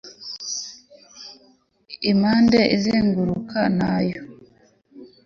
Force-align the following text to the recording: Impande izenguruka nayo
Impande 2.11 2.59
izenguruka 2.75 3.59
nayo 3.79 4.21